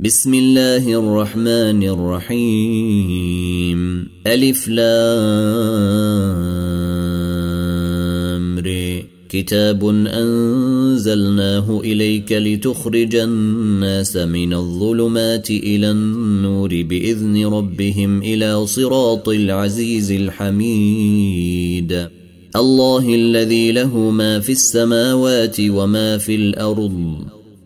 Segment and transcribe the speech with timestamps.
[0.00, 3.78] بسم الله الرحمن الرحيم.
[4.26, 4.98] ألف لام
[8.58, 20.12] ري كتاب أنزلناه إليك لتخرج الناس من الظلمات إلى النور بإذن ربهم إلى صراط العزيز
[20.12, 22.08] الحميد.
[22.56, 27.37] الله الذي له ما في السماوات وما في الأرض.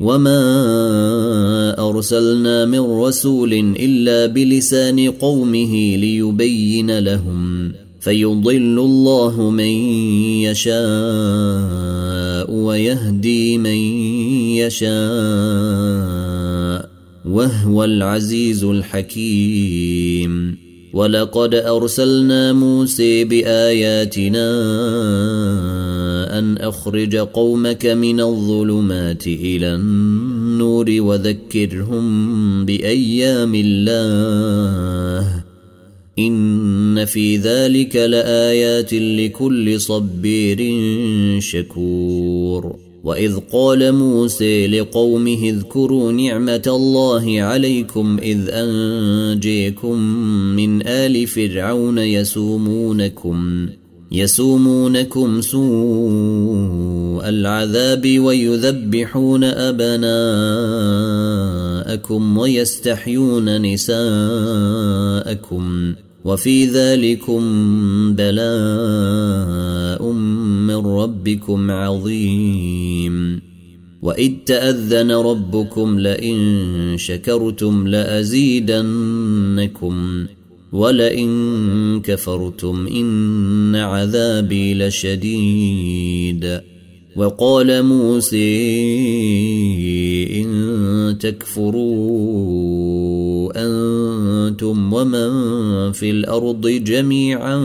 [0.00, 9.72] وما ارسلنا من رسول الا بلسان قومه ليبين لهم فيضل الله من
[10.44, 10.76] يشاء
[12.50, 13.76] ويهدي من
[14.60, 14.96] يشاء
[17.24, 20.56] وهو العزيز الحكيم
[20.92, 24.46] ولقد ارسلنا موسى باياتنا
[26.38, 35.44] أن أخرج قومك من الظلمات إلى النور وذكرهم بأيام الله.
[36.18, 40.58] إن في ذلك لآيات لكل صبير
[41.40, 42.76] شكور.
[43.04, 49.98] وإذ قال موسى لقومه اذكروا نعمة الله عليكم إذ أنجيكم
[50.56, 53.68] من آل فرعون يسومونكم.
[54.12, 60.08] يسومونكم سوء العذاب ويذبحون أبناءكم
[62.38, 63.94] ويستحيون نساءكم
[66.24, 67.42] وفي ذلكم
[68.14, 70.02] بلاء
[70.68, 73.40] من ربكم عظيم.
[74.02, 78.86] وإذ تأذن ربكم لئن شكرتم لأزيدنكم.
[80.76, 86.60] ولئن كفرتم ان عذابي لشديد
[87.16, 88.56] وقال موسى
[90.40, 92.26] ان تكفروا
[93.56, 97.58] أنتم ومن في الأرض جميعا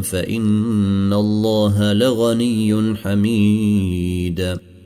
[0.00, 4.58] فان الله لغني حميد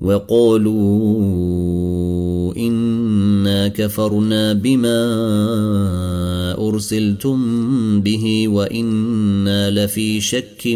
[0.00, 1.56] وقالوا
[2.56, 4.98] إنا كفرنا بما
[6.68, 7.38] أرسلتم
[8.00, 10.66] به وإنا لفي شك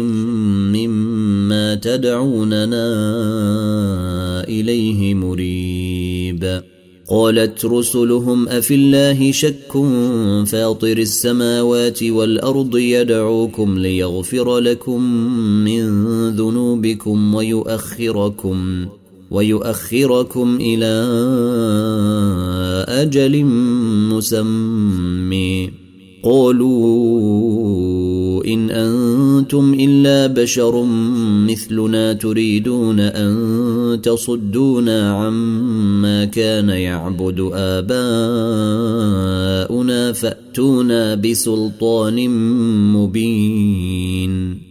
[0.71, 2.87] مما تدعوننا
[4.43, 6.61] إليه مريب.
[7.09, 9.71] قالت رسلهم أفي الله شك
[10.45, 15.03] فاطر السماوات والأرض يدعوكم ليغفر لكم
[15.63, 15.85] من
[16.29, 18.87] ذنوبكم ويؤخركم.
[19.31, 21.07] ويؤخركم إلى
[22.87, 23.45] أجل
[24.11, 25.71] مسمي
[26.23, 27.41] قالوا
[28.45, 30.83] إن أنتم إلا بشر
[31.49, 38.01] مثلنا تريدون أن تصدونا عما كان يعبد آباؤنا
[40.11, 42.29] فأتونا بسلطان
[42.93, 44.70] مبين.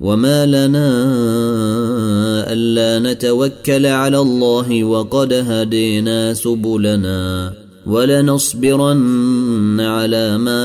[0.00, 0.88] وما لنا
[2.52, 7.52] الا نتوكل على الله وقد هدينا سبلنا
[7.86, 10.64] ولنصبرن على ما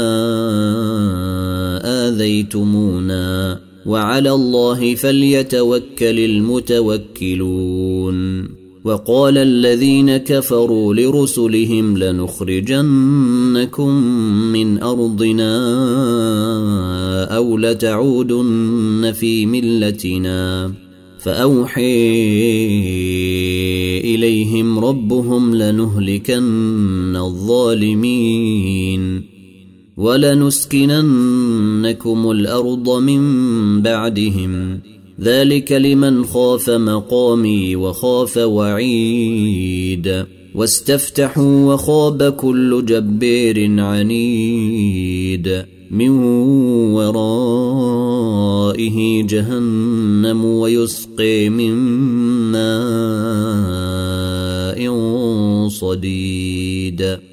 [2.07, 7.63] اذيتمونا وعلى الله فليتوكل المتوكلون
[8.83, 13.89] وقال الذين كفروا لرسلهم لنخرجنكم
[14.53, 15.53] من أرضنا
[17.35, 20.73] أو لتعودن في ملتنا.
[21.19, 22.09] فأوحي
[23.99, 28.23] إليهم ربهم لنهلكن الظالمين
[29.97, 31.11] ولنسكننكم
[32.31, 33.21] الأرض من
[33.81, 34.79] بعدهم.
[35.21, 40.25] ذلك لمن خاف مقامي وخاف وعيد.
[40.55, 45.65] واستفتحوا وخاب كل جبير عنيد.
[45.91, 46.09] من
[46.93, 47.33] ورائه
[49.23, 51.73] جهنم ويسقي من
[52.51, 52.73] ماء
[55.67, 57.32] صديد.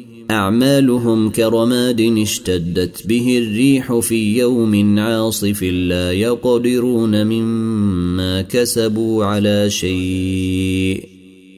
[0.31, 11.05] أعمالهم كرماد اشتدت به الريح في يوم عاصف لا يقدرون مما كسبوا على شيء.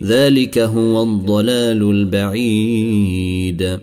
[0.03, 3.79] ذلك هو الضلال البعيد.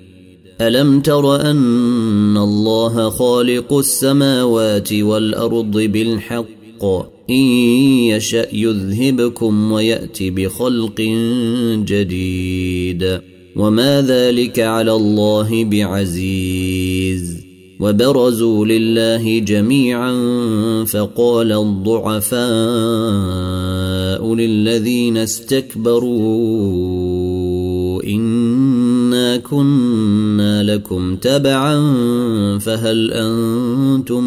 [0.61, 6.85] ألم تر أن الله خالق السماوات والأرض بالحق؟
[7.31, 7.45] إن
[8.11, 11.01] يشأ يذهبكم ويات بخلق
[11.85, 13.30] جديد.
[13.57, 17.41] وما ذلك على الله بعزيز
[17.81, 20.13] وبرزوا لله جميعا
[20.85, 22.41] فقال الضعفاء
[24.35, 26.61] للذين استكبروا
[28.03, 31.79] انا كنا لكم تبعا
[32.59, 34.25] فهل أنتم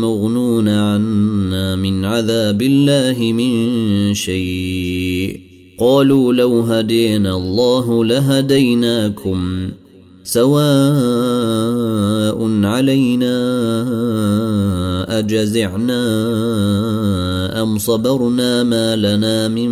[0.00, 5.51] مغنون عنا من عذاب الله من شيء
[5.82, 9.70] قالوا لو هدينا الله لهديناكم
[10.24, 10.58] سواء
[12.64, 13.36] علينا
[15.18, 16.02] أجزعنا
[17.62, 19.70] أم صبرنا ما لنا من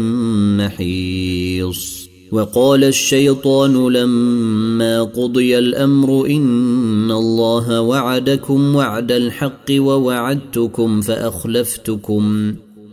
[0.56, 12.54] محيص وقال الشيطان لما قضي الأمر إن الله وعدكم وعد الحق ووعدتكم فأخلفتكم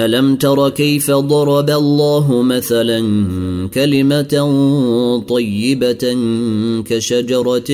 [0.00, 3.00] ألم تر كيف ضرب الله مثلا
[3.74, 4.32] كلمة
[5.28, 6.16] طيبة
[6.84, 7.70] كشجرة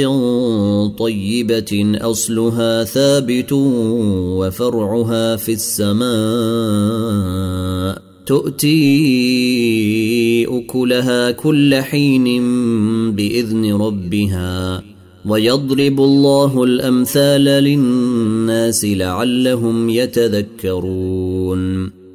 [0.98, 6.06] طيبة أصلها ثابت وفرعها في السماء.
[8.26, 8.86] تؤتي
[10.46, 12.24] أكلها كل حين
[13.12, 14.82] بإذن ربها
[15.26, 21.95] ويضرب الله الأمثال للناس لعلهم يتذكرون.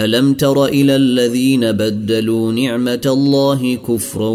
[0.00, 4.28] ألم تر إلى الذين بدلوا نعمة الله كفرا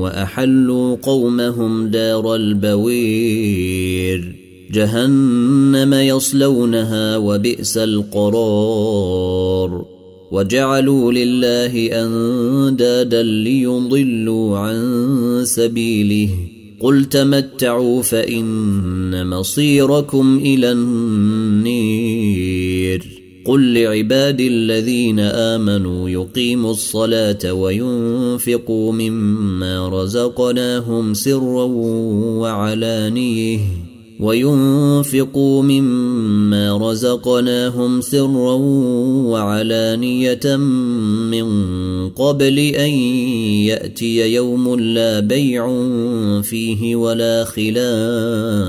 [0.00, 4.34] وأحلوا قومهم دار البوير؟
[4.72, 9.84] جهنم يصلونها وبئس القرار.
[10.32, 16.28] وجعلوا لله أندادا ليضلوا عن سبيله.
[16.80, 22.47] قل تمتعوا فإن مصيركم إلى النير.
[23.48, 31.64] قل لعبادي الذين امنوا يقيموا الصلاه وينفقوا مما رزقناهم سرا
[32.40, 33.58] وعلانيه
[34.20, 38.54] وينفقوا مما رزقناهم سرا
[39.32, 40.56] وعلانيه
[41.30, 41.48] من
[42.10, 42.90] قبل ان
[43.70, 45.82] ياتي يوم لا بيع
[46.42, 48.68] فيه ولا خلال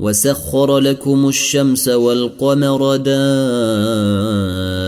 [0.00, 2.96] وسخر لكم الشمس والقمر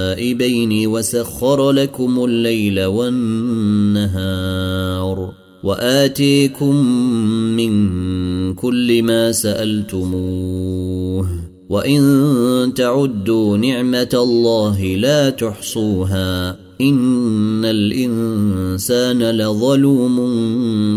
[0.08, 4.04] دائبين وسخر لكم الليل والنهار
[5.64, 6.76] وآتيكم
[7.56, 7.74] من
[8.54, 11.28] كل ما سألتموه
[11.68, 20.16] وإن تعدوا نعمة الله لا تحصوها إن الإنسان لظلوم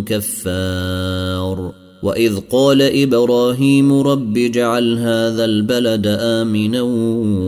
[0.06, 1.74] كفار
[2.04, 6.82] واذ قال إبراهيم رب اجعل هذا البلد امنا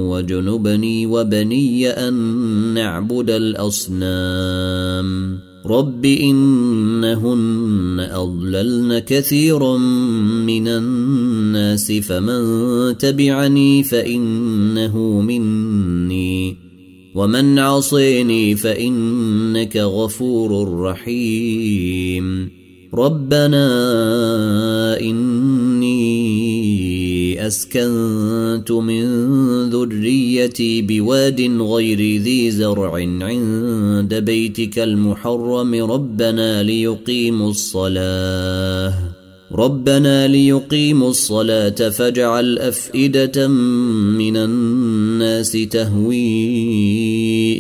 [0.10, 2.14] وجنبني وبني ان
[2.74, 5.10] نعبد الاصنام
[5.66, 9.78] رب انهن اضللن كثيرا
[10.48, 16.58] من الناس فمن تبعني فانه مني
[17.16, 22.59] ومن عصيني فانك غفور رحيم
[22.94, 23.70] ربنا
[25.00, 26.00] إني
[27.48, 29.06] أسكنت من
[29.70, 35.92] ذريتي بواد غير ذي زرع عند بيتك المحرم.
[35.92, 39.19] ربنا ليقيموا الصلاة.
[39.54, 46.20] ربنا ليقيموا الصلاة فاجعل أفئدة من الناس تهوي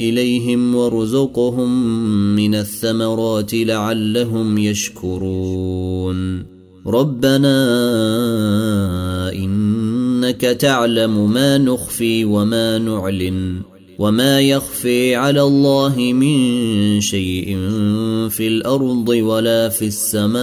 [0.10, 1.96] إليهم وارزقهم
[2.36, 6.46] من الثمرات لعلهم يشكرون.
[6.88, 7.58] ربنا
[9.34, 13.69] إنك تعلم ما نخفي وما نعلن.
[14.00, 17.46] وما يخفي على الله من شيء
[18.30, 20.40] في الأرض ولا في السماء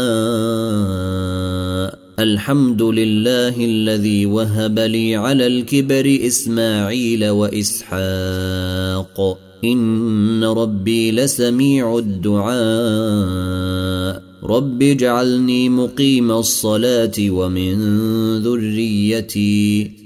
[2.19, 7.99] الحمد لله الذي وهب لي على الكبر اسماعيل واسحاق
[9.65, 12.57] ان ربي لسميع الدعاء
[14.45, 17.77] رب اجعلني مقيم الصلاه ومن
[18.39, 20.06] ذريتي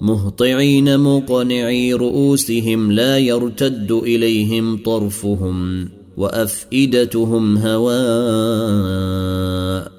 [0.00, 8.78] مهطعين مقنعي رؤوسهم لا يرتد إليهم طرفهم وأفئدتهم هواء.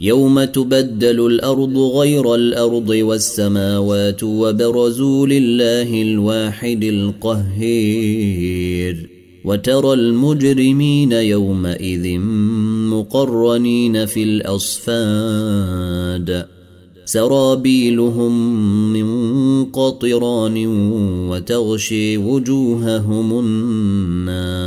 [0.00, 8.36] يوم تبدل الأرض غير الأرض والسماوات وبرزوا لله الواحد القهير
[9.44, 12.18] وترى المجرمين يومئذ
[12.90, 15.66] مقرنين في الأصفاد
[17.04, 18.52] سرابيلهم
[18.92, 20.66] من قطران
[21.30, 24.66] وتغشي وجوههم النار